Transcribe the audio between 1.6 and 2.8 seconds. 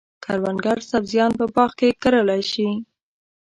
کې کرلای شي.